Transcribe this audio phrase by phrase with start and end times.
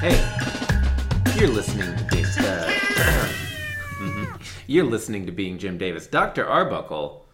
[0.00, 0.20] Hey,
[1.36, 2.68] you're listening to Being, uh,
[3.98, 4.40] mhm.
[4.66, 6.06] You're listening to Being Jim Davis.
[6.06, 6.46] Dr.
[6.46, 7.24] Arbuckle,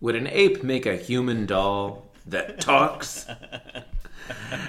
[0.00, 3.26] would an ape make a human doll that talks?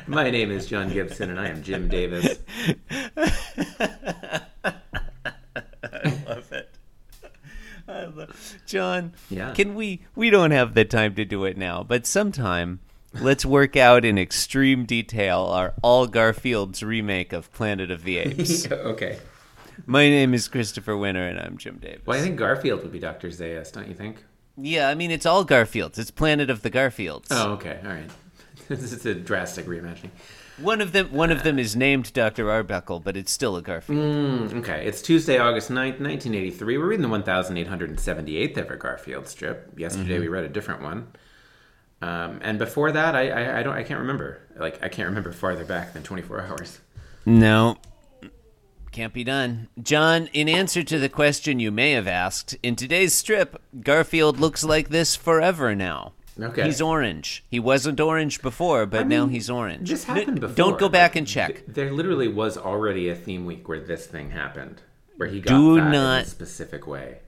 [0.07, 2.39] My name is John Gibson, and I am Jim Davis.
[2.89, 4.41] I
[6.27, 6.69] love it.
[7.87, 9.13] I love John.
[9.29, 9.51] Yeah.
[9.53, 10.01] Can we?
[10.15, 12.79] We don't have the time to do it now, but sometime
[13.13, 18.71] let's work out in extreme detail our All Garfield's remake of Planet of the Apes.
[18.71, 19.19] okay.
[19.85, 22.05] My name is Christopher Winter, and I'm Jim Davis.
[22.05, 23.29] Well, I think Garfield would be Dr.
[23.29, 24.23] Zaius, don't you think?
[24.55, 25.97] Yeah, I mean it's all Garfields.
[25.97, 27.27] It's Planet of the Garfields.
[27.31, 27.79] Oh, okay.
[27.83, 28.09] All right.
[28.67, 30.11] this is a drastic reimagining.
[30.59, 31.11] One of them.
[31.11, 32.51] One of them is named Dr.
[32.51, 33.97] Arbuckle, but it's still a Garfield.
[33.99, 36.77] Mm, okay, it's Tuesday, August 9th, 1983.
[36.77, 39.73] We're reading the 1878th ever Garfield strip.
[39.75, 41.07] Yesterday we read a different one.
[42.01, 44.41] Um, and before that, I, I, I don't I can't remember.
[44.57, 46.79] Like I can't remember farther back than 24 hours.
[47.25, 47.77] No.
[48.91, 49.69] Can't be done.
[49.81, 54.63] John, in answer to the question you may have asked, in today's strip, Garfield looks
[54.63, 56.13] like this forever now.
[56.39, 56.63] Okay.
[56.65, 57.43] He's orange.
[57.49, 59.89] He wasn't orange before, but I now he's orange.
[59.89, 60.55] This happened before.
[60.55, 61.53] Don't go back Like, and check.
[61.55, 64.81] th- there literally was already a theme week where this thing happened,
[65.17, 67.19] where he got Do fat in a specific way.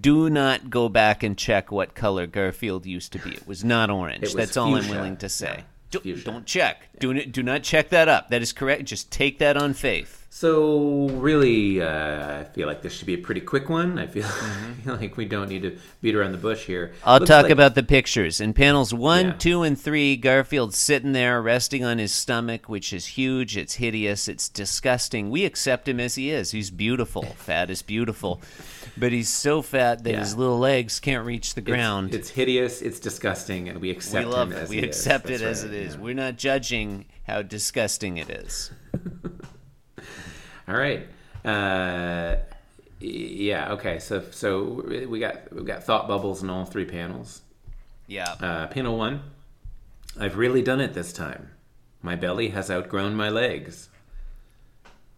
[0.00, 3.30] Do not go back and check what color Garfield used to be.
[3.30, 4.22] It was not orange.
[4.22, 5.64] was That's all I'm willing to say.
[5.92, 6.88] Yeah, Do, don't check.
[6.98, 8.30] Do, do not check that up.
[8.30, 8.84] That is correct.
[8.84, 10.21] Just take that on faith.
[10.34, 13.98] So really, uh, I feel like this should be a pretty quick one.
[13.98, 14.70] I feel, Mm-hmm.
[14.70, 16.94] I feel like we don't need to beat around the bush here.
[17.04, 18.40] I'll Looks talk like- about the pictures.
[18.40, 19.32] In panels one, Yeah.
[19.34, 23.58] two, and three, Garfield's sitting there resting on his stomach, which is huge.
[23.58, 24.26] It's hideous.
[24.26, 25.28] It's disgusting.
[25.30, 26.50] We accept him as he is.
[26.52, 27.22] He's beautiful.
[27.36, 28.40] Fat is beautiful.
[28.96, 30.20] But he's so fat that Yeah.
[30.20, 32.14] his little legs can't reach the It's- ground.
[32.14, 32.80] It's, hideous.
[32.80, 34.62] It's disgusting, and we we accept love him it.
[34.62, 35.94] as We he accept it That's as right, it is.
[35.94, 36.00] yeah.
[36.00, 38.70] We're not judging how disgusting it is.
[40.68, 41.06] All right.
[41.44, 42.36] Uh,
[43.00, 43.72] yeah.
[43.72, 43.98] Okay.
[43.98, 47.42] So so we got we got thought bubbles in all three panels.
[48.06, 48.32] Yeah.
[48.40, 49.22] Uh, panel one.
[50.18, 51.50] I've really done it this time.
[52.02, 53.88] My belly has outgrown my legs.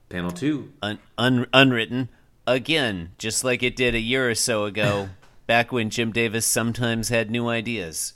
[0.08, 0.72] Panel two.
[0.82, 2.08] Un- un- unwritten
[2.46, 5.08] again, just like it did a year or so ago,
[5.46, 8.14] back when Jim Davis sometimes had new ideas.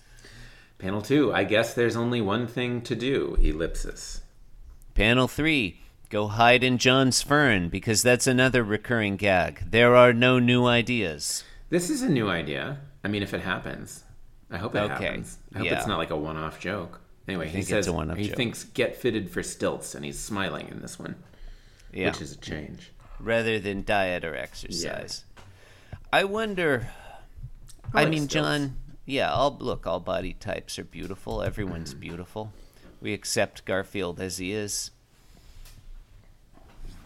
[0.78, 1.32] Panel two.
[1.32, 3.36] I guess there's only one thing to do.
[3.40, 4.22] Ellipsis.
[4.94, 5.80] Panel three.
[6.10, 9.70] Go hide in John's fern because that's another recurring gag.
[9.70, 11.44] There are no new ideas.
[11.68, 12.78] This is a new idea.
[13.04, 14.04] I mean, if it happens,
[14.50, 15.38] I hope it Okay, happens.
[15.54, 15.76] I hope yeah.
[15.78, 17.00] it's not like a one-off joke.
[17.26, 18.36] Anyway, he says he joke.
[18.36, 21.14] thinks get fitted for stilts, and he's smiling in this one,
[21.92, 22.06] Yeah.
[22.06, 22.90] which is a change.
[23.20, 25.24] Rather than diet or exercise.
[26.10, 26.88] I wonder.
[27.92, 28.32] I I, like mean, stilts.
[28.48, 28.76] John.
[29.04, 29.30] Yeah.
[29.30, 29.86] All look.
[29.86, 31.42] All body types are beautiful.
[31.42, 32.00] Everyone's Mm-hmm.
[32.00, 32.52] beautiful.
[33.02, 34.90] We accept Garfield as he is.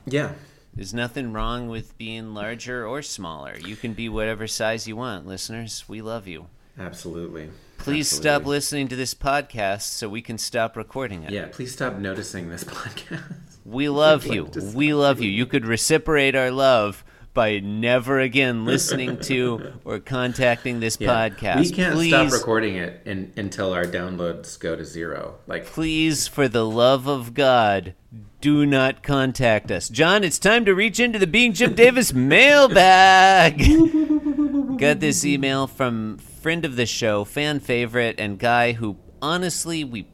[0.07, 0.33] Yeah,
[0.75, 3.57] There's nothing wrong with being larger or smaller.
[3.59, 5.85] You can be whatever size you want, listeners.
[5.89, 6.47] We love you.
[6.79, 7.51] absolutely.
[7.79, 11.31] Please stop listening to this podcast so we can stop recording it.
[11.33, 13.57] Yeah, please stop noticing this podcast.
[13.65, 14.51] We love you.
[14.75, 15.29] We love you.
[15.29, 17.05] You could reciprocate our love
[17.35, 21.09] by never again listening to or contacting this Yeah.
[21.31, 21.61] podcast.
[21.61, 25.37] We can't please, stop recording it in, until our downloads go to zero.
[25.49, 27.95] Like, please, for the love of God,
[28.43, 29.89] do not contact us.
[29.89, 33.59] John, it's time to reach into the Being Jim Davis mailbag.
[34.79, 40.09] Got this email from friend of the show, fan favorite, and guy who honestly we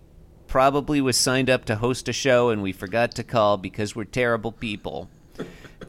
[0.47, 4.05] probably was signed up to host a show and we forgot to call because we're
[4.05, 5.09] terrible people.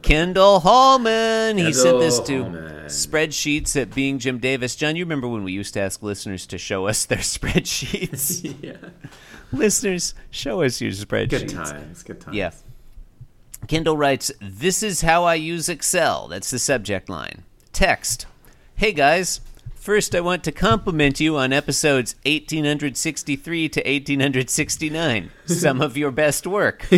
[0.02, 1.58] Kendall Hallman.
[1.58, 2.84] He sent this to Hallman.
[2.86, 4.76] spreadsheets at Being Jim Davis.
[4.76, 8.56] John, you remember when we used to ask listeners to show us their spreadsheets?
[8.62, 8.76] yeah,
[9.52, 11.30] listeners, show us your spreadsheets.
[11.30, 12.36] good times, good times.
[12.36, 12.50] Yeah.
[13.68, 16.28] Kendall writes, This is how I use Excel.
[16.28, 17.42] That's the subject line.
[17.72, 18.26] Text
[18.80, 19.42] Hey guys,
[19.74, 25.30] first I want to compliment you on episodes 1863 to 1869.
[25.44, 26.88] Some of your best work.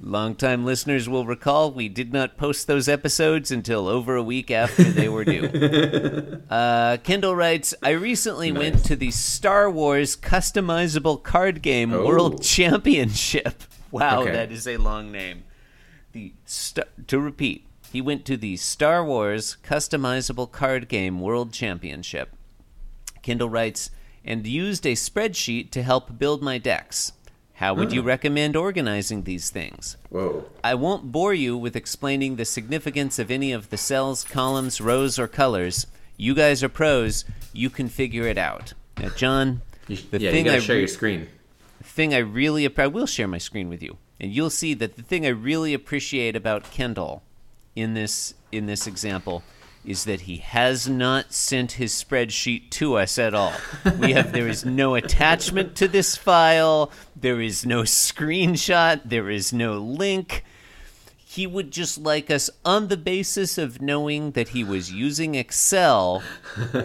[0.00, 4.84] Longtime listeners will recall we did not post those episodes until over a week after
[4.84, 6.34] they were due.
[6.48, 12.06] Uh, Kendall writes, I recently went to the Star Wars customizable card game Oh.
[12.06, 13.64] World Championship.
[13.90, 14.32] Wow, Okay.
[14.32, 15.44] that is a long name.
[16.12, 22.34] The star- to repeat, he went to the Star Wars customizable card game World Championship.
[23.22, 23.90] Kendall writes,
[24.24, 27.12] and used a spreadsheet to help build my decks.
[27.58, 28.06] How would you ah.
[28.06, 29.96] recommend organizing these things?
[30.10, 30.44] Whoa.
[30.62, 35.18] I won't bore you with explaining the significance of any of the cells, columns, rows,
[35.18, 35.88] or colors.
[36.16, 37.24] You guys are pros.
[37.52, 38.74] You can figure it out.
[39.00, 41.26] Now, John, the yeah, thing you gotta I share re- your screen.
[41.78, 43.96] the thing I really I will share my screen with you.
[44.20, 47.24] And you'll see that the thing I really appreciate about Kendall
[47.74, 49.42] in this in this example
[49.84, 53.54] is that he has not sent his spreadsheet to us at all.
[53.98, 59.52] We have there is no attachment to this file, there is no screenshot, there is
[59.52, 60.44] no link.
[61.30, 66.22] He would just like us on the basis of knowing that he was using Excel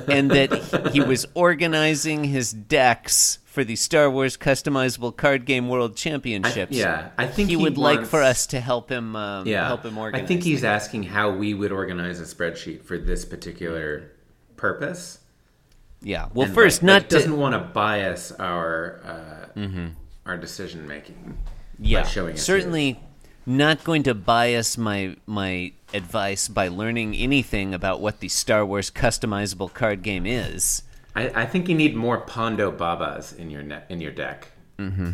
[0.08, 5.96] and that he was organizing his decks for the Star Wars customizable card game world
[5.96, 6.74] championships.
[6.76, 9.86] yeah, I think he, he would like for us to help him um, Yeah, help
[9.86, 10.24] him organize.
[10.24, 10.64] I think he's things.
[10.66, 14.12] asking how we would organize a spreadsheet for this particular
[14.58, 15.20] purpose.
[16.02, 16.28] Yeah.
[16.34, 19.00] Well, And, first, like, not like, to, doesn't want to bias our
[19.56, 19.70] uh,
[20.26, 21.38] our decision making.
[21.80, 23.00] yeah, showing us certainly
[23.46, 28.90] not going to bias my my advice by learning anything about what the Star Wars
[28.90, 30.84] customizable card game is.
[31.16, 34.50] I, I think you need more Ponda Babas in your ne- in your deck.
[34.78, 35.12] Mm-hmm.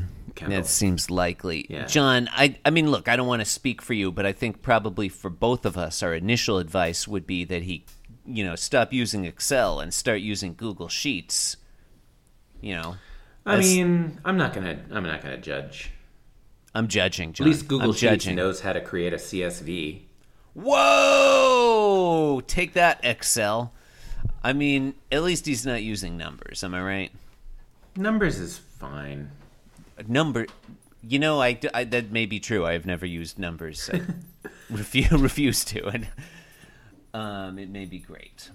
[0.48, 1.66] That seems likely.
[1.70, 1.86] Yeah.
[1.86, 4.62] John, I I mean, look, I don't want to speak for you, but I think
[4.62, 7.84] probably for both of us, our initial advice would be that he,
[8.26, 11.58] you know, stop using Excel and start using Google Sheets.
[12.62, 12.96] You know,
[13.46, 15.92] I mean, I'm not gonna I'm not gonna judge.
[16.76, 17.34] I'm judging.
[17.34, 17.48] John.
[17.48, 18.36] At least Google I'm Sheets judging.
[18.36, 20.02] knows how to create a CSV.
[20.54, 22.42] Whoa!
[22.48, 23.74] Take that, Excel.
[24.44, 26.64] I mean, at least he's not using numbers.
[26.64, 27.12] Am I right?
[27.96, 29.32] Numbers is fine.
[30.08, 30.46] Number,
[31.04, 32.66] you know, I, I- that may be true.
[32.66, 33.90] I've never used numbers.
[33.92, 34.02] I
[34.70, 36.08] refuse refuse to, and
[37.14, 38.50] um, it may be great.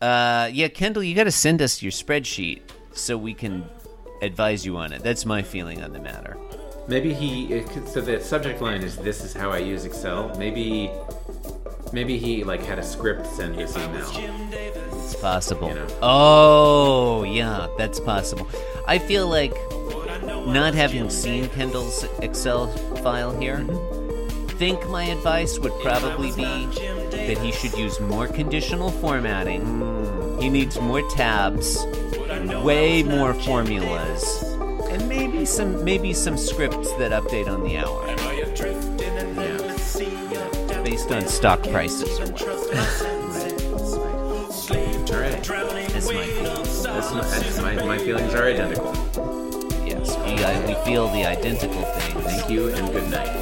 [0.00, 2.62] Uh, yeah, Kendall, you got to send us your spreadsheet
[2.92, 3.64] so we can
[4.20, 5.02] advise you on it.
[5.02, 6.36] That's my feeling on the matter.
[6.92, 7.64] Maybe he.
[7.86, 10.90] So the subject line is "This is how I use Excel." Maybe,
[11.90, 14.10] maybe he like had a script send this email.
[14.52, 15.68] It's possible.
[15.68, 15.86] You know.
[16.02, 18.46] Oh, yeah, that's possible.
[18.86, 19.54] I feel like
[20.46, 22.68] not having seen Kendall's Excel
[23.02, 24.46] file here, mm-hmm.
[24.58, 26.66] think my advice would probably be
[27.26, 29.62] that he should use more conditional formatting.
[29.62, 30.42] Mm.
[30.42, 31.86] He needs more tabs,
[32.62, 34.44] way more formulas,
[34.92, 38.06] and maybe some maybe some scripts that update on the hour
[40.84, 42.52] based on stock prices or whatever.
[45.12, 45.42] All right.
[45.42, 46.26] That's my.
[46.82, 48.92] That's my, that's my, my feelings are identical.
[49.86, 52.22] Yes, we, I, we feel the identical thing.
[52.22, 53.41] Thank you and good night.